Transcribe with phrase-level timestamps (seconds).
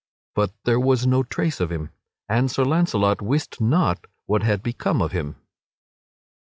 [0.33, 1.91] But there was no trace of him,
[2.27, 5.35] and Sir Launcelot wist not what had become of him.